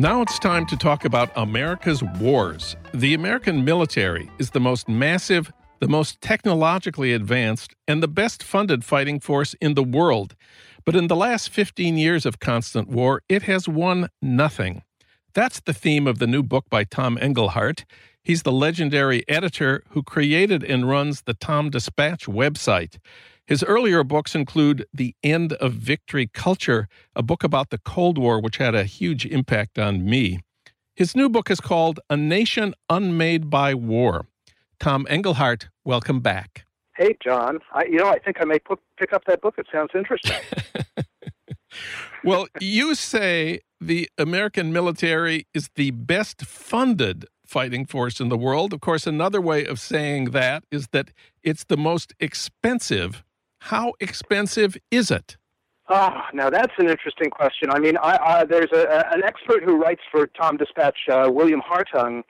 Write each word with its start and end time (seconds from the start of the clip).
Now 0.00 0.22
it's 0.22 0.38
time 0.38 0.64
to 0.68 0.78
talk 0.78 1.04
about 1.04 1.30
America's 1.36 2.02
wars. 2.02 2.74
The 2.94 3.12
American 3.12 3.66
military 3.66 4.30
is 4.38 4.48
the 4.48 4.58
most 4.58 4.88
massive, 4.88 5.52
the 5.80 5.88
most 5.88 6.22
technologically 6.22 7.12
advanced, 7.12 7.74
and 7.86 8.02
the 8.02 8.08
best 8.08 8.42
funded 8.42 8.82
fighting 8.82 9.20
force 9.20 9.52
in 9.60 9.74
the 9.74 9.82
world. 9.82 10.36
But 10.86 10.96
in 10.96 11.08
the 11.08 11.16
last 11.16 11.50
15 11.50 11.98
years 11.98 12.24
of 12.24 12.38
constant 12.38 12.88
war, 12.88 13.20
it 13.28 13.42
has 13.42 13.68
won 13.68 14.08
nothing. 14.22 14.84
That's 15.34 15.60
the 15.60 15.74
theme 15.74 16.06
of 16.06 16.18
the 16.18 16.26
new 16.26 16.42
book 16.42 16.64
by 16.70 16.84
Tom 16.84 17.18
Engelhardt. 17.20 17.84
He's 18.24 18.42
the 18.42 18.52
legendary 18.52 19.22
editor 19.28 19.82
who 19.90 20.02
created 20.02 20.64
and 20.64 20.88
runs 20.88 21.24
the 21.24 21.34
TomDispatch 21.34 22.26
website. 22.26 22.96
His 23.50 23.64
earlier 23.64 24.04
books 24.04 24.36
include 24.36 24.86
The 24.94 25.16
End 25.24 25.54
of 25.54 25.72
Victory 25.72 26.28
Culture, 26.32 26.86
a 27.16 27.22
book 27.24 27.42
about 27.42 27.70
the 27.70 27.78
Cold 27.78 28.16
War, 28.16 28.40
which 28.40 28.58
had 28.58 28.76
a 28.76 28.84
huge 28.84 29.26
impact 29.26 29.76
on 29.76 30.04
me. 30.04 30.38
His 30.94 31.16
new 31.16 31.28
book 31.28 31.50
is 31.50 31.60
called 31.60 31.98
A 32.08 32.16
Nation 32.16 32.76
Unmade 32.88 33.50
by 33.50 33.74
War. 33.74 34.28
Tom 34.78 35.04
Engelhardt, 35.10 35.68
welcome 35.84 36.20
back. 36.20 36.64
Hey, 36.94 37.16
Jon. 37.20 37.58
I, 37.72 37.86
you 37.86 37.96
know, 37.96 38.06
I 38.06 38.20
think 38.20 38.36
I 38.40 38.44
may 38.44 38.60
put, 38.60 38.78
pick 38.96 39.12
up 39.12 39.24
that 39.24 39.40
book. 39.40 39.56
It 39.58 39.66
sounds 39.72 39.90
interesting. 39.96 40.36
well, 42.24 42.46
you 42.60 42.94
say 42.94 43.62
the 43.80 44.08
American 44.16 44.72
military 44.72 45.48
is 45.52 45.70
the 45.74 45.90
best 45.90 46.42
funded 46.42 47.24
fighting 47.44 47.84
force 47.84 48.20
in 48.20 48.28
the 48.28 48.38
world. 48.38 48.72
Of 48.72 48.80
course, 48.80 49.08
another 49.08 49.40
way 49.40 49.64
of 49.64 49.80
saying 49.80 50.26
that 50.26 50.62
is 50.70 50.86
that 50.92 51.10
it's 51.42 51.64
the 51.64 51.76
most 51.76 52.14
expensive 52.20 53.24
how 53.60 53.92
expensive 54.00 54.76
is 54.90 55.10
it? 55.10 55.36
Ah, 55.92 56.28
now 56.32 56.48
that's 56.48 56.72
an 56.78 56.88
interesting 56.88 57.30
question. 57.30 57.68
I 57.68 57.80
mean, 57.80 57.96
I, 57.96 58.16
I, 58.16 58.44
there's 58.44 58.70
a, 58.72 59.12
an 59.12 59.24
expert 59.24 59.64
who 59.64 59.76
writes 59.76 60.02
for 60.08 60.28
TomDispatch, 60.28 60.92
uh, 61.10 61.28
William 61.32 61.60
Hartung, 61.60 62.22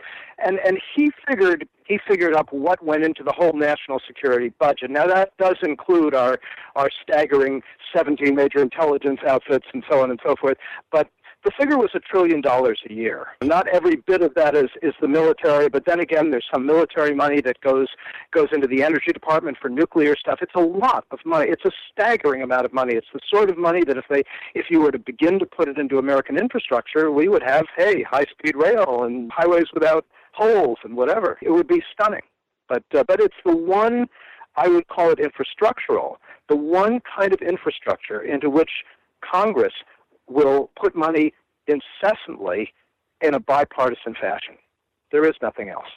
and 0.43 0.59
and 0.65 0.81
he 0.97 1.11
figured 1.29 1.69
he 1.87 1.99
figured 2.09 2.33
up 2.33 2.51
what 2.53 2.83
went 2.83 3.05
into 3.05 3.23
the 3.23 3.33
whole 3.33 3.53
national 3.53 4.01
security 4.07 4.55
budget. 4.59 4.91
Now 4.91 5.07
that 5.07 5.37
does 5.37 5.57
include 5.63 6.15
our 6.15 6.41
our 6.75 6.89
staggering 7.03 7.63
17 7.95 8.35
major 8.35 8.63
intelligence 8.63 9.21
outfits 9.29 9.67
and 9.75 9.85
so 9.91 10.03
on 10.03 10.11
and 10.11 10.21
so 10.25 10.37
forth. 10.41 10.57
But 10.91 11.11
the 11.45 11.51
figure 11.59 11.79
was 11.79 11.91
a 11.95 12.01
trillion 12.01 12.41
dollars 12.41 12.81
a 12.89 12.93
year. 12.93 13.29
Not 13.43 13.67
every 13.69 13.97
bit 13.97 14.23
of 14.23 14.35
that 14.35 14.55
is, 14.55 14.69
is 14.83 14.93
the 15.01 15.09
military, 15.09 15.69
but 15.69 15.87
then 15.87 16.01
again, 16.01 16.31
there's 16.31 16.47
some 16.53 16.67
military 16.67 17.15
money 17.15 17.41
that 17.41 17.61
goes 17.61 17.89
goes 18.31 18.49
into 18.53 18.67
the 18.67 18.83
energy 18.83 19.13
department 19.13 19.57
for 19.61 19.69
nuclear 19.69 20.17
stuff. 20.17 20.41
It's 20.43 20.55
a 20.55 20.61
lot 20.61 21.05
of 21.11 21.19
money. 21.25 21.51
It's 21.51 21.65
a 21.65 21.71
staggering 21.91 22.43
amount 22.43 22.67
of 22.67 22.73
money. 22.73 22.95
It's 22.95 23.07
the 23.13 23.21
sort 23.33 23.49
of 23.49 23.57
money 23.57 23.83
that 23.85 23.97
if 23.97 24.05
they 24.11 24.23
if 24.55 24.67
you 24.71 24.81
were 24.81 24.93
to 24.93 24.99
begin 24.99 25.39
to 25.39 25.47
put 25.47 25.69
it 25.69 25.79
into 25.79 25.99
American 25.99 26.37
infrastructure, 26.37 27.11
we 27.11 27.29
would 27.29 27.43
have 27.43 27.67
hey 27.77 28.03
high 28.03 28.27
speed 28.31 28.55
rail 28.57 29.05
and 29.05 29.33
highways 29.33 29.67
without 29.73 30.05
holes 30.33 30.79
and 30.85 30.95
whatever. 30.95 31.39
It 31.41 31.51
would 31.51 31.69
be 31.69 31.83
stunning. 31.93 32.23
But 32.69 32.85
uh, 32.95 33.05
but 33.05 33.21
it's 33.21 33.35
the 33.45 33.57
one 33.57 34.09
I 34.57 34.69
would 34.69 34.89
call 34.89 35.11
it 35.11 35.19
infrastructural, 35.19 36.17
the 36.49 36.57
one 36.57 37.01
kind 37.17 37.33
of 37.33 37.41
infrastructure 37.41 38.21
into 38.21 38.51
which 38.51 38.71
Congress 39.21 39.73
will 40.31 40.71
put 40.81 40.95
money 40.95 41.35
incessantly 41.67 42.73
in 43.21 43.35
a 43.35 43.41
bipartisan 43.41 44.15
fashion. 44.15 44.55
There 45.13 45.25
is 45.25 45.35
nothing 45.43 45.69
else. 45.69 45.89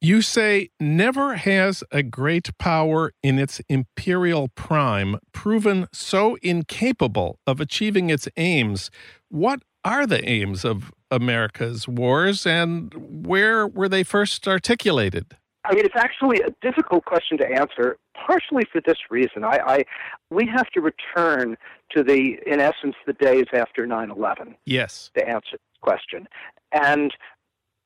You 0.00 0.20
say 0.20 0.68
never 0.78 1.36
has 1.36 1.82
a 1.90 2.02
great 2.02 2.56
power 2.58 3.12
in 3.22 3.38
its 3.38 3.60
imperial 3.68 4.48
prime 4.48 5.18
proven 5.32 5.86
so 5.92 6.36
incapable 6.42 7.38
of 7.46 7.60
achieving 7.60 8.10
its 8.10 8.28
aims. 8.36 8.90
What 9.30 9.62
are 9.84 10.06
the 10.06 10.26
aims 10.28 10.64
of 10.64 10.92
America's 11.10 11.88
wars 11.88 12.46
and 12.46 13.26
where 13.26 13.66
were 13.66 13.88
they 13.88 14.02
first 14.02 14.46
articulated? 14.46 15.36
I 15.64 15.74
mean, 15.74 15.86
it's 15.86 15.96
actually 15.96 16.40
a 16.40 16.50
difficult 16.60 17.06
question 17.06 17.38
to 17.38 17.46
answer, 17.46 17.96
partially 18.14 18.64
for 18.70 18.82
this 18.84 18.98
reason. 19.08 19.44
I, 19.44 19.58
I 19.66 19.84
we 20.30 20.46
have 20.46 20.68
to 20.74 20.80
return 20.82 21.56
to 21.94 22.02
the, 22.02 22.38
in 22.46 22.60
essence, 22.60 22.96
the 23.06 23.12
days 23.14 23.46
after 23.52 23.86
9/11. 23.86 24.54
Yes. 24.64 25.10
To 25.16 25.28
answer 25.28 25.52
this 25.52 25.80
question, 25.80 26.26
and 26.72 27.12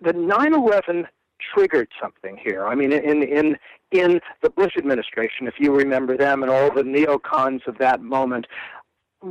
the 0.01 0.13
9/11 0.13 1.07
triggered 1.55 1.89
something 2.01 2.37
here. 2.37 2.67
I 2.67 2.75
mean, 2.75 2.93
in 2.93 3.23
in 3.23 3.57
in 3.91 4.21
the 4.43 4.51
Bush 4.51 4.77
administration, 4.77 5.47
if 5.47 5.55
you 5.59 5.75
remember 5.75 6.17
them 6.17 6.43
and 6.43 6.51
all 6.51 6.71
the 6.73 6.83
neocons 6.83 7.67
of 7.67 7.79
that 7.79 8.03
moment, 8.03 8.47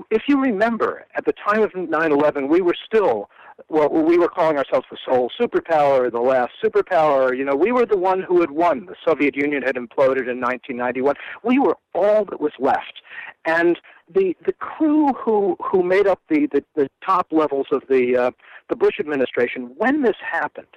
if 0.09 0.23
you 0.27 0.39
remember, 0.39 1.05
at 1.15 1.25
the 1.25 1.33
time 1.33 1.61
of 1.61 1.71
9/11, 1.71 2.47
we 2.49 2.61
were 2.61 2.75
still 2.85 3.29
well, 3.69 3.89
we 3.89 4.17
were 4.17 4.29
calling 4.29 4.57
ourselves 4.57 4.85
the 4.89 4.97
sole 5.05 5.31
superpower, 5.39 6.11
the 6.11 6.19
last 6.19 6.53
superpower. 6.63 7.35
You 7.35 7.43
know, 7.43 7.55
we 7.55 7.71
were 7.71 7.85
the 7.85 7.97
one 7.97 8.21
who 8.21 8.39
had 8.41 8.51
won. 8.51 8.85
The 8.85 8.95
Soviet 9.05 9.35
Union 9.35 9.63
had 9.63 9.75
imploded 9.75 10.29
in 10.29 10.39
1991. 10.39 11.15
We 11.43 11.59
were 11.59 11.77
all 11.93 12.25
that 12.25 12.39
was 12.39 12.53
left, 12.59 13.01
and 13.45 13.79
the 14.13 14.35
the 14.45 14.53
crew 14.53 15.07
who 15.13 15.57
who 15.59 15.83
made 15.83 16.07
up 16.07 16.21
the 16.29 16.47
the, 16.51 16.63
the 16.75 16.89
top 17.05 17.27
levels 17.31 17.67
of 17.71 17.83
the 17.89 18.15
uh, 18.15 18.31
the 18.69 18.75
Bush 18.75 18.99
administration 18.99 19.73
when 19.77 20.03
this 20.03 20.17
happened 20.21 20.67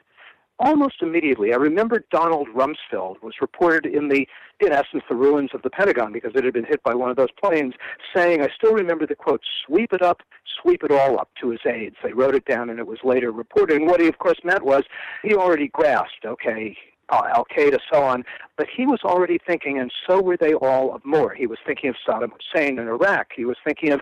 almost 0.60 1.02
immediately. 1.02 1.52
I 1.52 1.56
remember 1.56 2.04
Donald 2.12 2.48
Rumsfeld 2.54 3.22
was 3.22 3.34
reported 3.40 3.86
in 3.86 4.08
the, 4.08 4.28
in 4.60 4.72
essence, 4.72 5.02
the 5.08 5.16
ruins 5.16 5.50
of 5.54 5.62
the 5.62 5.70
Pentagon 5.70 6.12
because 6.12 6.32
it 6.36 6.44
had 6.44 6.52
been 6.52 6.66
hit 6.66 6.82
by 6.84 6.94
one 6.94 7.10
of 7.10 7.16
those 7.16 7.30
planes, 7.42 7.74
saying, 8.14 8.42
I 8.42 8.48
still 8.54 8.74
remember 8.74 9.06
the 9.06 9.16
quote, 9.16 9.40
sweep 9.66 9.92
it 9.92 10.02
up, 10.02 10.22
sweep 10.62 10.84
it 10.84 10.92
all 10.92 11.18
up 11.18 11.30
to 11.40 11.50
his 11.50 11.60
aides. 11.66 11.96
They 12.04 12.12
wrote 12.12 12.34
it 12.34 12.44
down 12.44 12.70
and 12.70 12.78
it 12.78 12.86
was 12.86 12.98
later 13.02 13.32
reported. 13.32 13.78
And 13.78 13.86
what 13.86 14.00
he, 14.00 14.06
of 14.06 14.18
course, 14.18 14.38
meant 14.44 14.64
was 14.64 14.84
he 15.22 15.34
already 15.34 15.68
grasped, 15.68 16.26
okay, 16.26 16.76
uh, 17.10 17.22
Al 17.34 17.46
Qaeda, 17.46 17.78
so 17.92 18.02
on. 18.02 18.24
But 18.56 18.66
he 18.74 18.86
was 18.86 19.00
already 19.04 19.38
thinking, 19.46 19.78
and 19.78 19.92
so 20.06 20.20
were 20.20 20.36
they 20.36 20.54
all, 20.54 20.94
of 20.94 21.04
more. 21.04 21.34
He 21.34 21.46
was 21.46 21.58
thinking 21.66 21.90
of 21.90 21.96
Saddam 22.06 22.30
Hussein 22.32 22.78
in 22.78 22.88
Iraq. 22.88 23.28
He 23.34 23.44
was 23.44 23.56
thinking 23.64 23.92
of 23.92 24.00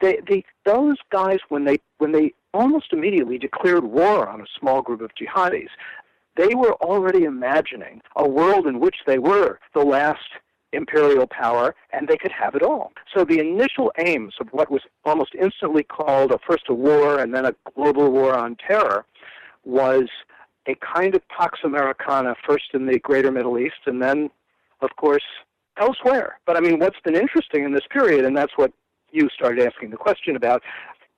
they, 0.00 0.18
the, 0.26 0.44
those 0.64 0.96
guys 1.10 1.38
when 1.48 1.64
they 1.64 1.78
when 1.98 2.12
they 2.12 2.32
almost 2.54 2.92
immediately 2.92 3.38
declared 3.38 3.84
war 3.84 4.28
on 4.28 4.40
a 4.40 4.46
small 4.58 4.82
group 4.82 5.00
of 5.00 5.10
jihadis. 5.14 5.68
They 6.36 6.54
were 6.54 6.74
already 6.74 7.24
imagining 7.24 8.00
a 8.16 8.28
world 8.28 8.66
in 8.66 8.78
which 8.78 8.96
they 9.06 9.18
were 9.18 9.58
the 9.74 9.84
last 9.84 10.20
imperial 10.72 11.26
power 11.26 11.74
and 11.92 12.06
they 12.08 12.16
could 12.16 12.30
have 12.30 12.54
it 12.54 12.62
all. 12.62 12.92
So 13.14 13.24
the 13.24 13.40
initial 13.40 13.90
aims 13.98 14.34
of 14.40 14.48
what 14.52 14.70
was 14.70 14.82
almost 15.04 15.34
instantly 15.40 15.82
called 15.82 16.30
a 16.30 16.38
first 16.46 16.64
a 16.68 16.74
war 16.74 17.18
and 17.18 17.34
then 17.34 17.46
a 17.46 17.54
global 17.74 18.10
war 18.10 18.36
on 18.36 18.56
terror 18.56 19.04
was 19.64 20.08
a 20.68 20.76
kind 20.76 21.14
of 21.14 21.26
Pax 21.28 21.60
Americana, 21.64 22.34
first 22.46 22.66
in 22.74 22.86
the 22.86 22.98
greater 22.98 23.32
Middle 23.32 23.58
East, 23.58 23.86
and 23.86 24.02
then, 24.02 24.30
of 24.82 24.90
course, 24.96 25.24
elsewhere. 25.80 26.38
But 26.46 26.56
I 26.56 26.60
mean, 26.60 26.78
what's 26.78 27.00
been 27.04 27.16
interesting 27.16 27.64
in 27.64 27.72
this 27.72 27.86
period, 27.90 28.24
and 28.24 28.36
that's 28.36 28.52
what 28.56 28.72
you 29.10 29.28
started 29.34 29.66
asking 29.66 29.90
the 29.90 29.96
question 29.96 30.36
about, 30.36 30.62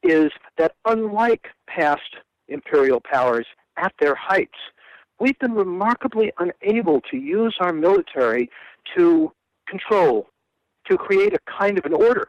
is 0.02 0.30
that 0.56 0.74
unlike 0.86 1.48
past 1.66 2.16
imperial 2.48 3.00
powers 3.00 3.46
at 3.76 3.92
their 4.00 4.14
heights, 4.14 4.58
we've 5.18 5.38
been 5.40 5.52
remarkably 5.52 6.32
unable 6.38 7.00
to 7.10 7.16
use 7.16 7.56
our 7.60 7.72
military 7.72 8.48
to 8.96 9.32
control, 9.68 10.28
to 10.88 10.96
create 10.96 11.34
a 11.34 11.38
kind 11.58 11.76
of 11.78 11.84
an 11.84 11.92
order. 11.92 12.28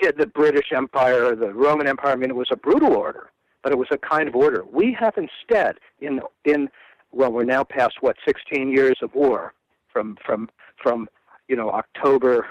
The 0.00 0.26
British 0.26 0.72
Empire, 0.74 1.34
the 1.34 1.52
Roman 1.52 1.86
Empire, 1.86 2.12
I 2.12 2.16
mean, 2.16 2.30
it 2.30 2.36
was 2.36 2.48
a 2.50 2.56
brutal 2.56 2.94
order 2.94 3.30
but 3.62 3.72
it 3.72 3.78
was 3.78 3.88
a 3.90 3.98
kind 3.98 4.28
of 4.28 4.34
order. 4.34 4.64
We 4.70 4.96
have 4.98 5.14
instead, 5.16 5.76
in 6.00 6.20
in 6.44 6.68
well, 7.12 7.32
we're 7.32 7.44
now 7.44 7.64
past 7.64 7.96
what 8.00 8.16
16 8.26 8.70
years 8.70 8.96
of 9.02 9.14
war 9.14 9.52
from 9.92 10.16
from 10.24 10.48
from 10.82 11.08
you 11.48 11.56
know 11.56 11.70
October 11.70 12.46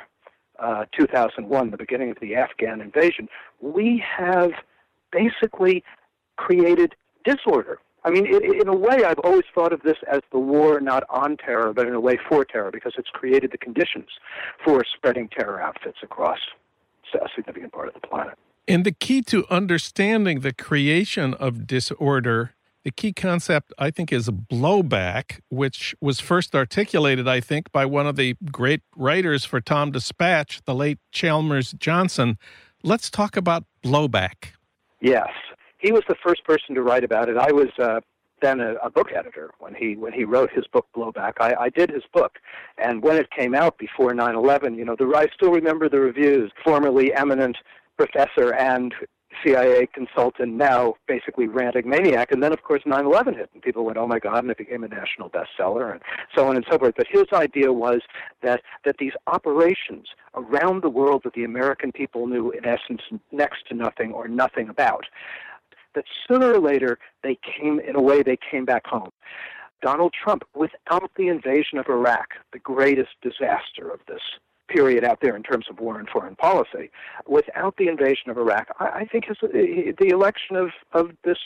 uh, 0.59 0.85
2001, 0.97 1.71
the 1.71 1.77
beginning 1.77 2.11
of 2.11 2.17
the 2.21 2.35
Afghan 2.35 2.81
invasion. 2.81 3.27
We 3.61 4.03
have 4.17 4.51
basically 5.11 5.83
created 6.35 6.95
disorder. 7.23 7.79
I 8.05 8.11
mean, 8.11 8.25
in, 8.25 8.61
in 8.61 8.67
a 8.67 8.75
way, 8.75 9.03
I've 9.05 9.19
always 9.19 9.43
thought 9.53 9.73
of 9.73 9.81
this 9.81 9.97
as 10.11 10.21
the 10.31 10.39
war 10.39 10.79
not 10.79 11.03
on 11.09 11.37
terror, 11.37 11.73
but 11.73 11.87
in 11.87 11.93
a 11.93 11.99
way 11.99 12.17
for 12.29 12.45
terror, 12.45 12.71
because 12.71 12.93
it's 12.97 13.09
created 13.09 13.51
the 13.51 13.57
conditions 13.57 14.07
for 14.63 14.83
spreading 14.95 15.29
terror 15.29 15.61
outfits 15.61 15.97
across 16.03 16.39
a 17.13 17.27
significant 17.35 17.73
part 17.73 17.87
of 17.87 17.93
the 17.93 18.07
planet. 18.07 18.37
And 18.69 18.85
the 18.85 18.91
key 18.91 19.23
to 19.23 19.47
understanding 19.49 20.41
the 20.41 20.53
creation 20.53 21.33
of 21.33 21.65
disorder, 21.65 22.53
the 22.83 22.91
key 22.91 23.11
concept, 23.11 23.73
I 23.79 23.89
think, 23.89 24.13
is 24.13 24.29
blowback, 24.29 25.39
which 25.49 25.95
was 25.99 26.19
first 26.19 26.53
articulated, 26.53 27.27
I 27.27 27.39
think, 27.39 27.71
by 27.71 27.87
one 27.87 28.05
of 28.05 28.15
the 28.15 28.35
great 28.51 28.81
writers 28.95 29.43
for 29.43 29.59
TomDispatch, 29.59 30.65
the 30.65 30.75
late 30.75 30.99
Chalmers 31.11 31.71
Johnson. 31.79 32.37
Let's 32.83 33.09
talk 33.09 33.35
about 33.35 33.63
blowback. 33.83 34.53
Yes. 35.01 35.29
He 35.79 35.91
was 35.91 36.03
the 36.07 36.15
first 36.23 36.43
person 36.43 36.75
to 36.75 36.83
write 36.83 37.03
about 37.03 37.27
it. 37.27 37.37
I 37.37 37.51
was 37.51 37.69
uh, 37.81 38.01
then 38.41 38.59
a, 38.59 38.75
a, 38.75 38.89
book 38.89 39.11
editor 39.15 39.51
when 39.59 39.73
he 39.73 39.95
when 39.95 40.13
he 40.13 40.23
wrote 40.23 40.51
his 40.51 40.65
book 40.67 40.87
Blowback. 40.95 41.33
I, 41.39 41.55
I 41.59 41.69
did 41.69 41.89
his 41.89 42.03
book, 42.13 42.37
and 42.77 43.01
when 43.01 43.17
it 43.17 43.29
came 43.31 43.55
out 43.55 43.77
before 43.77 44.11
9/11, 44.11 44.77
you 44.77 44.85
know, 44.85 44.95
the 44.97 45.11
I 45.15 45.27
still 45.33 45.51
remember 45.51 45.89
the 45.89 45.99
reviews. 45.99 46.51
Formerly 46.63 47.13
eminent 47.13 47.57
professor 47.99 48.53
and 48.53 48.95
CIA 49.43 49.87
consultant, 49.93 50.53
now 50.53 50.95
basically 51.07 51.47
ranting 51.47 51.87
maniac. 51.87 52.31
And 52.31 52.41
then, 52.41 52.53
of 52.53 52.63
course, 52.63 52.81
9 52.85 53.05
11 53.05 53.35
hit, 53.35 53.49
and 53.53 53.61
people 53.61 53.83
went, 53.83 53.97
oh 53.97 54.07
my 54.07 54.19
God, 54.19 54.39
and 54.39 54.49
it 54.49 54.57
became 54.57 54.83
a 54.83 54.87
national 54.87 55.29
bestseller, 55.29 55.91
and 55.91 56.01
so 56.35 56.47
on 56.47 56.55
and 56.55 56.65
so 56.69 56.77
forth. 56.77 56.93
But 56.95 57.07
his 57.09 57.25
idea 57.33 57.73
was 57.73 58.01
that, 58.41 58.61
that 58.85 58.95
these 58.99 59.11
operations 59.27 60.07
around 60.33 60.81
the 60.81 60.89
world 60.89 61.21
that 61.25 61.33
the 61.33 61.43
American 61.43 61.91
people 61.91 62.25
knew, 62.25 62.51
in 62.51 62.65
essence, 62.65 63.01
next 63.31 63.67
to 63.67 63.75
nothing 63.75 64.13
or 64.13 64.27
nothing 64.27 64.69
about, 64.69 65.05
that 65.93 66.05
sooner 66.27 66.53
or 66.53 66.59
later 66.59 66.99
they 67.21 67.37
came, 67.59 67.79
in 67.79 67.95
a 67.95 68.01
way, 68.01 68.23
they 68.23 68.37
came 68.49 68.63
back 68.63 68.85
home. 68.87 69.11
Donald 69.81 70.13
Trump, 70.13 70.43
without 70.55 71.11
the 71.15 71.27
invasion 71.27 71.77
of 71.77 71.85
Iraq, 71.87 72.29
the 72.53 72.59
greatest 72.59 73.11
disaster 73.21 73.89
of 73.91 73.99
this 74.07 74.21
period 74.69 75.03
out 75.03 75.19
there 75.21 75.35
in 75.35 75.43
terms 75.43 75.65
of 75.69 75.79
war 75.79 75.99
and 75.99 76.07
foreign 76.07 76.35
policy, 76.35 76.91
without 77.27 77.75
the 77.77 77.87
invasion 77.87 78.29
of 78.29 78.37
Iraq, 78.37 78.67
I, 78.79 78.85
I 78.85 79.05
think 79.05 79.25
his, 79.25 79.37
the 79.41 80.09
election 80.09 80.55
of, 80.55 80.69
of 80.93 81.11
this 81.23 81.37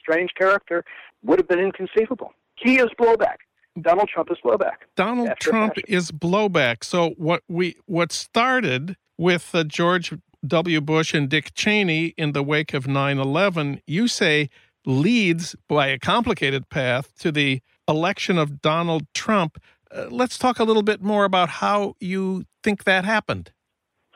strange 0.00 0.30
character 0.38 0.84
would 1.22 1.38
have 1.38 1.48
been 1.48 1.60
inconceivable. 1.60 2.32
He 2.56 2.78
is 2.78 2.88
blowback. 2.98 3.36
Donald 3.80 4.08
Trump 4.08 4.30
is 4.30 4.38
blowback. 4.44 4.78
Donald 4.96 5.30
Trump 5.40 5.74
is 5.86 6.10
blowback. 6.10 6.82
So 6.82 7.10
what 7.10 7.42
we 7.48 7.76
what 7.86 8.10
started 8.12 8.96
with 9.16 9.54
uh, 9.54 9.64
George 9.64 10.14
W. 10.46 10.80
Bush 10.80 11.14
and 11.14 11.28
Dick 11.28 11.54
Cheney 11.54 12.14
in 12.16 12.32
the 12.32 12.42
wake 12.42 12.74
of 12.74 12.84
9/11, 12.84 13.80
you 13.86 14.08
say 14.08 14.50
leads 14.84 15.54
by 15.68 15.88
a 15.88 15.98
complicated 15.98 16.68
path 16.70 17.12
to 17.18 17.30
the 17.30 17.60
election 17.86 18.38
of 18.38 18.60
Donald 18.62 19.06
Trump. 19.14 19.58
Uh, 19.90 20.06
let's 20.10 20.38
talk 20.38 20.58
a 20.58 20.64
little 20.64 20.82
bit 20.82 21.02
more 21.02 21.24
about 21.24 21.48
how 21.48 21.94
you 22.00 22.44
think 22.68 22.84
that 22.84 23.06
happened. 23.06 23.50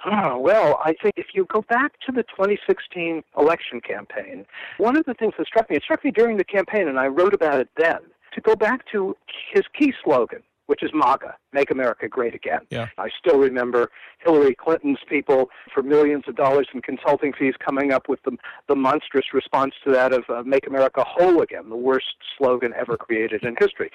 Oh, 0.04 0.36
well, 0.36 0.78
I 0.84 0.92
think 1.00 1.14
if 1.16 1.28
you 1.32 1.46
go 1.46 1.62
back 1.70 1.92
to 2.04 2.12
the 2.12 2.22
2016 2.24 3.22
election 3.38 3.80
campaign, 3.80 4.44
one 4.76 4.94
of 4.94 5.06
the 5.06 5.14
things 5.14 5.32
that 5.38 5.46
struck 5.46 5.70
me, 5.70 5.76
it 5.76 5.82
struck 5.82 6.04
me 6.04 6.10
during 6.10 6.36
the 6.36 6.44
campaign, 6.44 6.86
and 6.86 6.98
I 6.98 7.06
wrote 7.06 7.32
about 7.32 7.60
it 7.60 7.70
then, 7.78 8.00
to 8.34 8.40
go 8.42 8.54
back 8.54 8.84
to 8.92 9.16
his 9.54 9.62
key 9.78 9.94
slogan, 10.04 10.42
which 10.66 10.82
is 10.82 10.90
MAGA, 10.94 11.34
Make 11.52 11.70
America 11.70 12.08
Great 12.08 12.34
Again. 12.34 12.60
Yeah. 12.70 12.88
I 12.98 13.08
still 13.18 13.38
remember 13.38 13.90
Hillary 14.18 14.54
Clinton's 14.54 15.00
people 15.08 15.50
for 15.72 15.82
millions 15.82 16.24
of 16.28 16.36
dollars 16.36 16.68
in 16.72 16.80
consulting 16.82 17.32
fees 17.32 17.54
coming 17.64 17.92
up 17.92 18.08
with 18.08 18.20
the, 18.24 18.36
the 18.68 18.76
monstrous 18.76 19.26
response 19.32 19.74
to 19.84 19.92
that 19.92 20.12
of 20.12 20.24
uh, 20.28 20.42
Make 20.44 20.66
America 20.66 21.04
Whole 21.06 21.42
Again, 21.42 21.68
the 21.68 21.76
worst 21.76 22.14
slogan 22.38 22.72
ever 22.78 22.96
created 22.96 23.42
in 23.44 23.56
history. 23.58 23.90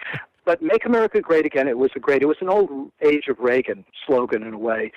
But 0.46 0.62
Make 0.62 0.86
America 0.86 1.22
Great 1.22 1.46
Again, 1.46 1.68
it 1.68 1.78
was 1.78 1.92
a 1.96 2.00
great, 2.00 2.22
it 2.22 2.28
was 2.28 2.38
an 2.42 2.50
old 2.50 2.92
age 3.06 3.28
of 3.28 3.40
Reagan 3.40 3.86
slogan 4.06 4.44
in 4.44 4.54
a 4.54 4.58
way. 4.58 4.92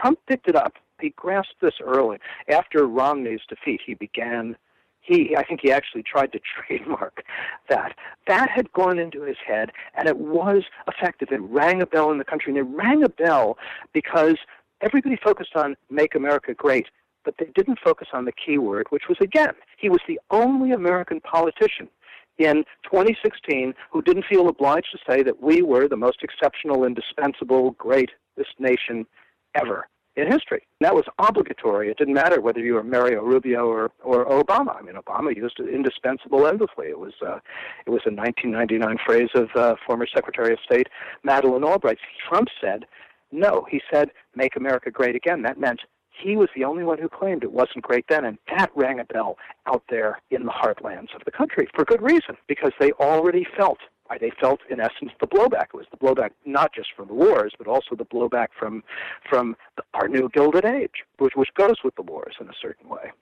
Trump 0.00 0.18
picked 0.28 0.48
it 0.48 0.56
up. 0.56 0.74
He 1.00 1.10
grasped 1.10 1.60
this 1.60 1.74
early. 1.84 2.18
After 2.48 2.86
Romney's 2.86 3.40
defeat, 3.48 3.80
he 3.84 3.94
began 3.94 4.56
he 5.02 5.34
I 5.36 5.44
think 5.44 5.60
he 5.62 5.70
actually 5.70 6.02
tried 6.02 6.32
to 6.32 6.40
trademark 6.68 7.24
that. 7.68 7.94
That 8.26 8.50
had 8.50 8.72
gone 8.72 8.98
into 8.98 9.22
his 9.22 9.36
head 9.46 9.70
and 9.96 10.08
it 10.08 10.16
was 10.16 10.62
effective. 10.88 11.28
It 11.30 11.42
rang 11.42 11.82
a 11.82 11.86
bell 11.86 12.10
in 12.10 12.18
the 12.18 12.24
country 12.24 12.52
and 12.52 12.58
it 12.58 12.76
rang 12.76 13.02
a 13.04 13.08
bell 13.08 13.58
because 13.92 14.36
everybody 14.80 15.16
focused 15.22 15.56
on 15.56 15.76
make 15.90 16.14
America 16.14 16.54
great, 16.54 16.86
but 17.24 17.34
they 17.38 17.50
didn't 17.54 17.78
focus 17.84 18.08
on 18.12 18.24
the 18.24 18.32
key 18.32 18.58
word, 18.58 18.86
which 18.90 19.04
was 19.08 19.18
again, 19.20 19.52
he 19.76 19.88
was 19.88 20.00
the 20.08 20.20
only 20.30 20.72
American 20.72 21.20
politician 21.20 21.88
in 22.38 22.64
2016 22.84 23.74
who 23.90 24.02
didn't 24.02 24.24
feel 24.24 24.48
obliged 24.48 24.88
to 24.92 24.98
say 25.06 25.22
that 25.22 25.42
we 25.42 25.62
were 25.62 25.86
the 25.86 25.96
most 25.96 26.22
exceptional, 26.22 26.84
indispensable, 26.84 27.72
greatest 27.72 28.58
nation 28.58 29.06
ever 29.54 29.86
in 30.16 30.30
history. 30.30 30.62
And 30.80 30.86
that 30.86 30.94
was 30.94 31.04
obligatory. 31.18 31.90
It 31.90 31.96
didn't 31.96 32.14
matter 32.14 32.40
whether 32.40 32.60
you 32.60 32.74
were 32.74 32.82
Marco 32.82 33.22
Rubio 33.22 33.66
or, 33.66 33.90
or 34.02 34.26
Obama. 34.26 34.76
I 34.76 34.82
mean, 34.82 34.96
Obama 34.96 35.34
used 35.34 35.58
it 35.58 35.68
indispensable 35.68 36.46
endlessly. 36.46 36.88
It 36.88 36.98
was 36.98 37.14
uh, 37.26 37.38
it 37.86 37.90
was 37.90 38.02
a 38.06 38.12
1999 38.12 38.98
phrase 39.04 39.30
of 39.34 39.48
uh, 39.54 39.76
former 39.86 40.06
Secretary 40.12 40.52
of 40.52 40.58
State 40.64 40.88
Madeleine 41.22 41.64
Albright. 41.64 41.98
Trump 42.28 42.48
said, 42.60 42.84
no. 43.30 43.66
He 43.70 43.80
said, 43.90 44.10
"Make 44.36 44.56
America 44.56 44.90
Great 44.90 45.16
Again." 45.16 45.42
That 45.42 45.58
meant 45.58 45.80
he 46.10 46.36
was 46.36 46.48
the 46.54 46.64
only 46.64 46.84
one 46.84 46.98
who 46.98 47.08
claimed 47.08 47.42
it 47.42 47.52
wasn't 47.52 47.82
great 47.82 48.04
then, 48.08 48.24
and 48.24 48.38
that 48.54 48.70
rang 48.76 49.00
a 49.00 49.04
bell 49.04 49.38
out 49.66 49.82
there 49.88 50.20
in 50.30 50.44
the 50.44 50.52
heartlands 50.52 51.14
of 51.14 51.22
the 51.24 51.30
country 51.30 51.66
for 51.74 51.84
good 51.84 52.02
reason, 52.02 52.36
because 52.46 52.72
they 52.78 52.92
already 52.92 53.46
felt 53.56 53.78
they 54.20 54.32
felt, 54.40 54.60
in 54.70 54.80
essence, 54.80 55.12
the 55.20 55.26
blowback. 55.26 55.68
It 55.72 55.74
was 55.74 55.86
the 55.90 55.96
blowback 55.96 56.30
not 56.44 56.74
just 56.74 56.88
from 56.96 57.08
the 57.08 57.14
wars, 57.14 57.52
but 57.56 57.66
also 57.66 57.96
the 57.96 58.04
blowback 58.04 58.48
from 58.58 58.82
from 59.28 59.56
the, 59.76 59.82
our 59.94 60.08
new 60.08 60.28
Gilded 60.28 60.64
Age, 60.64 61.04
which 61.18 61.34
which 61.34 61.48
goes 61.54 61.76
with 61.84 61.94
the 61.96 62.02
wars 62.02 62.34
in 62.40 62.48
a 62.48 62.54
certain 62.60 62.88
way. 62.88 63.12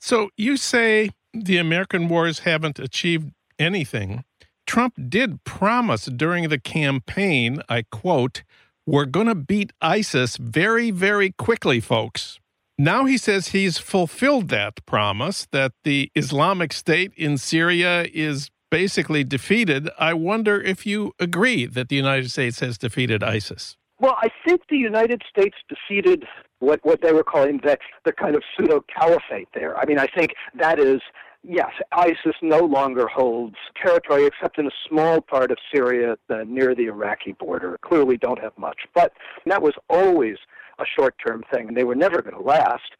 So 0.00 0.30
you 0.36 0.56
say 0.56 1.10
the 1.34 1.58
American 1.58 2.08
wars 2.08 2.40
haven't 2.40 2.78
achieved 2.78 3.32
anything. 3.58 4.24
Trump 4.66 4.94
did 5.08 5.44
promise 5.44 6.06
during 6.06 6.48
the 6.48 6.58
campaign, 6.58 7.62
I 7.68 7.84
quote, 7.90 8.42
we're 8.86 9.06
going 9.06 9.26
to 9.26 9.34
beat 9.34 9.72
ISIS 9.80 10.36
very, 10.36 10.90
very 10.90 11.30
quickly, 11.32 11.80
folks. 11.80 12.38
Now 12.78 13.06
he 13.06 13.18
says 13.18 13.48
he's 13.48 13.78
fulfilled 13.78 14.48
that 14.48 14.84
promise, 14.86 15.48
that 15.52 15.72
the 15.84 16.10
Islamic 16.14 16.72
State 16.72 17.12
in 17.16 17.38
Syria 17.38 18.06
is 18.12 18.50
basically 18.70 19.24
defeated. 19.24 19.88
I 19.98 20.14
wonder 20.14 20.60
if 20.60 20.86
you 20.86 21.12
agree 21.18 21.66
that 21.66 21.88
the 21.88 21.96
United 21.96 22.30
States 22.30 22.60
has 22.60 22.78
defeated 22.78 23.22
ISIS. 23.22 23.76
Well, 24.00 24.16
I 24.22 24.28
think 24.46 24.62
the 24.68 24.76
United 24.76 25.22
States 25.28 25.56
defeated 25.68 26.24
what, 26.60 26.80
what 26.84 27.02
they 27.02 27.12
were 27.12 27.24
calling 27.24 27.60
the, 27.64 27.78
the 28.04 28.12
kind 28.12 28.36
of 28.36 28.42
pseudo 28.56 28.84
caliphate 28.94 29.48
there. 29.54 29.76
I 29.76 29.86
mean, 29.86 29.98
I 29.98 30.06
think 30.06 30.34
that 30.54 30.78
is, 30.78 31.00
yes, 31.42 31.72
ISIS 31.92 32.36
no 32.40 32.60
longer 32.60 33.08
holds 33.08 33.56
territory 33.80 34.26
except 34.26 34.58
in 34.58 34.66
a 34.66 34.76
small 34.88 35.20
part 35.20 35.50
of 35.50 35.58
Syria 35.72 36.16
uh, 36.30 36.44
near 36.46 36.74
the 36.76 36.86
Iraqi 36.86 37.32
border. 37.32 37.78
Clearly 37.82 38.16
don't 38.16 38.40
have 38.40 38.56
much. 38.56 38.82
But 38.94 39.12
that 39.46 39.62
was 39.62 39.74
always 39.90 40.36
a 40.78 40.84
short 40.96 41.16
term 41.24 41.42
thing, 41.52 41.68
and 41.68 41.76
they 41.76 41.84
were 41.84 41.96
never 41.96 42.22
going 42.22 42.36
to 42.36 42.42
last. 42.42 42.92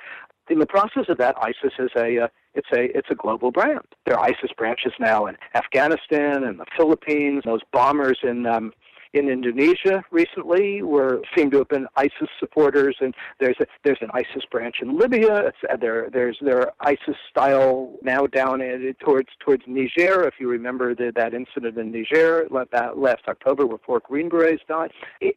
In 0.50 0.59
the 0.59 0.67
process 0.67 1.05
of 1.09 1.19
that, 1.19 1.37
ISIS 1.43 1.75
is 1.78 1.90
a 1.97 2.25
uh, 2.25 2.28
it's 2.55 2.69
a 2.73 2.97
it's 2.97 3.09
a 3.11 3.14
global 3.14 3.50
brand. 3.50 3.87
There 4.07 4.19
are 4.19 4.25
ISIS 4.25 4.50
branches 4.57 4.93
now 4.99 5.26
in 5.26 5.37
Afghanistan 5.55 6.45
and 6.45 6.59
the 6.59 6.67
Philippines. 6.76 7.43
Those 7.45 7.61
bombers 7.73 8.19
in 8.23 8.47
um, 8.47 8.73
in 9.14 9.28
Indonesia 9.28 10.05
recently 10.11 10.83
were 10.83 11.21
seem 11.37 11.50
to 11.50 11.59
have 11.59 11.69
been 11.69 11.87
ISIS 11.97 12.28
supporters, 12.38 12.97
and 13.00 13.14
there's 13.40 13.57
a, 13.61 13.67
there's 13.85 13.99
an 14.00 14.11
ISIS 14.12 14.45
branch 14.50 14.76
in 14.81 14.99
Libya. 14.99 15.52
Uh, 15.71 15.76
there 15.76 16.09
there's 16.11 16.38
there 16.40 16.61
are 16.61 16.73
ISIS 16.81 17.17
style 17.31 17.93
now 18.02 18.26
down 18.26 18.61
in, 18.61 18.95
towards 19.00 19.28
towards 19.40 19.62
Niger. 19.67 20.26
If 20.26 20.35
you 20.38 20.49
remember 20.49 20.95
the, 20.95 21.12
that 21.14 21.35
incident 21.35 21.76
in 21.78 21.93
Niger 21.93 22.49
that 22.73 22.99
last 22.99 23.23
October 23.28 23.67
where 23.67 23.78
four 23.85 24.00
Green 24.00 24.28
Berets 24.28 24.62
died. 24.69 24.93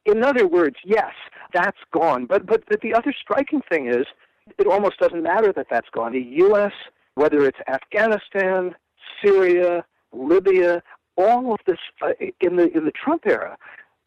In 0.06 0.24
other 0.24 0.48
words, 0.48 0.78
yes, 0.86 1.14
that's 1.54 1.80
gone. 1.92 2.26
But 2.26 2.46
but, 2.46 2.64
but 2.70 2.82
the 2.82 2.94
other 2.94 3.14
striking 3.22 3.62
thing 3.70 3.88
is 3.88 4.06
it 4.58 4.68
almost 4.68 4.98
doesn't 5.00 5.24
matter 5.24 5.54
that 5.54 5.68
that's 5.70 5.90
gone. 5.90 6.14
The 6.14 6.22
U.S 6.22 6.74
whether 7.16 7.46
it's 7.46 7.60
Afghanistan, 7.68 8.76
Syria, 9.24 9.84
Libya, 10.14 10.82
all 11.18 11.54
of 11.54 11.60
this 11.68 11.78
uh, 12.02 12.14
in 12.40 12.56
the 12.56 12.76
in 12.76 12.86
the 12.86 12.92
Trump 12.92 13.24
era, 13.26 13.58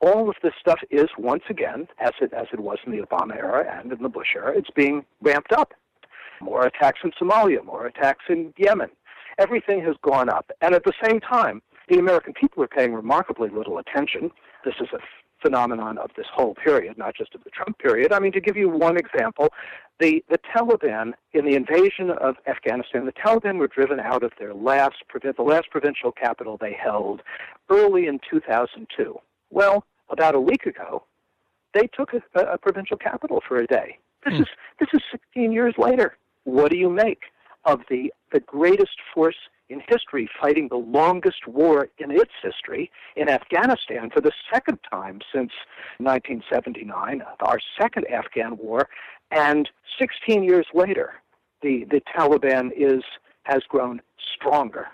all 0.01 0.29
of 0.29 0.37
this 0.43 0.53
stuff 0.61 0.81
is 0.91 1.07
once 1.19 1.45
again, 1.49 1.87
as 2.01 2.13
it 2.21 2.33
as 2.33 2.47
it 2.53 2.61
was 2.61 2.79
in 2.87 2.93
the 2.93 2.99
Obama 2.99 3.37
era 3.37 3.65
and 3.79 3.93
in 3.93 4.03
the 4.03 4.09
Bush 4.09 4.29
era, 4.35 4.57
it's 4.57 4.71
being 4.71 5.05
ramped 5.21 5.53
up. 5.53 5.75
More 6.41 6.67
attacks 6.67 7.01
in 7.05 7.13
Somalia, 7.13 7.65
more 7.65 7.87
attacks 7.87 8.25
in 8.29 8.53
Yemen. 8.57 8.91
Everything 9.39 9.83
has 9.85 9.97
gone 10.03 10.29
up, 10.29 10.51
and 10.61 10.75
at 10.75 10.85
the 10.85 10.93
same 11.03 11.21
time, 11.21 11.63
the 11.89 11.99
American 11.99 12.33
people 12.33 12.63
are 12.63 12.69
paying 12.69 12.95
remarkably 12.95 13.49
little 13.49 13.79
attention. 13.79 14.31
This 14.65 14.75
is 14.81 14.89
a 14.93 14.99
phenomenon 15.43 15.99
of 15.99 16.11
this 16.17 16.27
whole 16.33 16.55
period, 16.55 16.97
not 16.97 17.15
just 17.15 17.35
of 17.35 17.45
the 17.45 17.51
Trump 17.51 17.79
period. 17.79 18.13
I 18.13 18.19
mean, 18.19 18.33
to 18.33 18.41
give 18.41 18.57
you 18.57 18.69
one 18.69 18.97
example, 18.97 19.49
the, 20.01 20.25
the 20.29 20.39
Taliban, 20.39 21.13
in 21.33 21.45
the 21.45 21.55
invasion 21.55 22.11
of 22.11 22.37
Afghanistan, 22.47 23.07
the 23.07 23.13
Taliban 23.13 23.59
were 23.59 23.69
driven 23.69 24.01
out 24.01 24.23
of 24.23 24.33
their 24.39 24.53
last, 24.53 24.97
the 25.13 25.43
last 25.43 25.71
provincial 25.71 26.11
capital 26.11 26.57
they 26.61 26.73
held 26.73 27.23
early 27.71 28.07
in 28.07 28.19
2002. 28.29 29.17
Well, 29.51 29.85
about 30.11 30.35
a 30.35 30.41
week 30.41 30.67
ago, 30.67 31.05
they 31.75 31.89
took 31.97 32.13
a, 32.13 32.41
a 32.41 32.59
provincial 32.59 32.97
capital 32.97 33.43
for 33.47 33.59
a 33.59 33.67
day. 33.67 33.99
This 34.25 34.35
hmm. 34.35 34.43
is 34.43 34.49
this 34.81 34.89
is 34.93 35.03
16 35.11 35.53
years 35.53 35.75
later. 35.79 36.17
what 36.45 36.71
do 36.71 36.79
you 36.79 36.91
make 36.91 37.23
of 37.65 37.81
the, 37.89 38.13
the 38.33 38.41
greatest 38.41 38.97
force 39.15 39.37
in 39.69 39.81
history 39.89 40.29
fighting 40.41 40.69
the 40.69 40.77
longest 40.77 41.47
war 41.47 41.89
in 41.99 42.11
its 42.11 42.33
history 42.43 42.91
in 43.17 43.29
Afghanistan 43.29 44.11
for 44.11 44.21
the 44.21 44.33
second 44.53 44.79
time 44.91 45.21
since 45.33 45.53
1979, 45.99 47.23
our 47.41 47.59
second 47.81 48.07
Afghan 48.09 48.57
war, 48.57 48.89
and 49.31 49.69
16 49.99 50.45
years 50.45 50.67
later, 50.75 51.15
the, 51.63 51.85
the 51.91 52.01
Taliban 52.17 52.71
is 52.77 53.03
has 53.45 53.63
grown 53.69 54.01
stronger. 54.35 54.89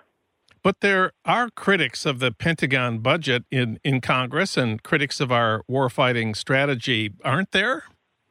But 0.63 0.81
there 0.81 1.13
are 1.25 1.49
critics 1.51 2.05
of 2.05 2.19
the 2.19 2.33
Pentagon 2.33 2.99
budget 2.99 3.45
in, 3.51 3.79
in 3.83 4.01
Congress 4.01 4.57
and 4.57 4.83
critics 4.83 5.21
of 5.21 5.33
our 5.33 5.63
warfighting 5.71 6.37
strategy, 6.37 7.13
aren't 7.25 7.53
there? 7.53 7.85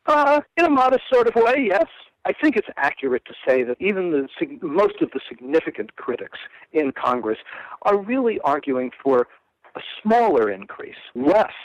Uh, 0.05 0.41
in 0.58 0.65
a 0.65 0.69
modest 0.69 1.03
sort 1.12 1.27
of 1.27 1.36
way, 1.36 1.67
yes. 1.69 1.88
I 2.29 2.33
think 2.39 2.55
it's 2.55 2.67
accurate 2.77 3.25
to 3.25 3.33
say 3.43 3.63
that 3.63 3.77
even 3.79 4.12
the 4.12 4.27
most 4.62 5.01
of 5.01 5.09
the 5.15 5.19
significant 5.27 5.95
critics 5.95 6.38
in 6.74 6.91
Congress 6.91 7.39
are 7.81 7.98
really 7.98 8.39
arguing 8.41 8.91
for 9.03 9.27
a 9.75 9.81
smaller 10.03 10.51
increase, 10.51 11.01
less 11.15 11.55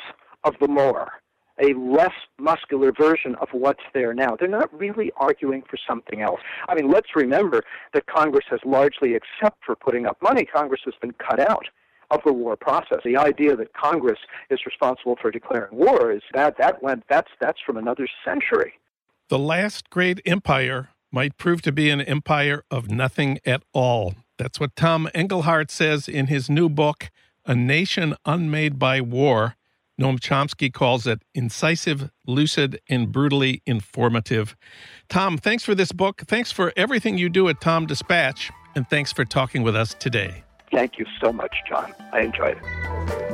of 0.42 0.54
the 0.62 0.68
more, 0.68 1.12
a 1.62 1.74
less 1.74 2.14
muscular 2.38 2.92
version 2.92 3.34
of 3.42 3.48
what's 3.52 3.82
there 3.92 4.14
now. 4.14 4.36
They're 4.40 4.48
not 4.48 4.72
really 4.72 5.12
arguing 5.18 5.64
for 5.68 5.76
something 5.86 6.22
else. 6.22 6.40
I 6.66 6.74
mean, 6.74 6.90
let's 6.90 7.14
remember 7.14 7.62
that 7.92 8.06
Congress 8.06 8.46
has 8.48 8.60
largely, 8.64 9.14
except 9.14 9.62
for 9.66 9.76
putting 9.76 10.06
up 10.06 10.16
money, 10.22 10.46
Congress 10.46 10.80
has 10.86 10.94
been 10.98 11.12
cut 11.12 11.40
out 11.40 11.66
of 12.10 12.20
the 12.24 12.32
war 12.32 12.56
process. 12.56 13.00
The 13.04 13.18
idea 13.18 13.54
that 13.56 13.74
Congress 13.74 14.18
is 14.48 14.60
responsible 14.64 15.18
for 15.20 15.30
declaring 15.30 15.76
war 15.76 16.10
is 16.10 16.22
that 16.32 16.56
that 16.56 16.82
went 16.82 17.04
that's 17.10 17.30
that's 17.38 17.60
from 17.66 17.76
another 17.76 18.08
century. 18.24 18.74
The 19.34 19.38
last 19.40 19.90
great 19.90 20.20
empire 20.24 20.90
might 21.10 21.36
prove 21.38 21.60
to 21.62 21.72
be 21.72 21.90
an 21.90 22.00
empire 22.00 22.62
of 22.70 22.88
nothing 22.88 23.40
at 23.44 23.64
all. 23.72 24.14
That's 24.38 24.60
what 24.60 24.76
Tom 24.76 25.08
Engelhardt 25.12 25.72
says 25.72 26.06
in 26.06 26.28
his 26.28 26.48
new 26.48 26.68
book, 26.68 27.10
A 27.44 27.56
Nation 27.56 28.14
Unmade 28.24 28.78
by 28.78 29.00
War. 29.00 29.56
Noam 30.00 30.20
Chomsky 30.20 30.72
calls 30.72 31.04
it 31.08 31.22
incisive, 31.34 32.10
lucid, 32.24 32.80
and 32.88 33.10
brutally 33.10 33.60
informative. 33.66 34.54
Tom, 35.08 35.36
thanks 35.36 35.64
for 35.64 35.74
this 35.74 35.90
book. 35.90 36.22
Thanks 36.28 36.52
for 36.52 36.72
everything 36.76 37.18
you 37.18 37.28
do 37.28 37.48
at 37.48 37.60
TomDispatch. 37.60 38.52
And 38.76 38.88
thanks 38.88 39.12
for 39.12 39.24
talking 39.24 39.64
with 39.64 39.74
us 39.74 39.96
today. 39.98 40.44
Thank 40.70 40.96
you 40.96 41.06
so 41.20 41.32
much, 41.32 41.56
Jon. 41.68 41.92
I 42.12 42.20
enjoyed 42.20 42.56
it. 42.62 43.33